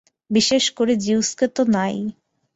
[0.31, 2.01] বিশেষ করে জিউসকে তো না-ই।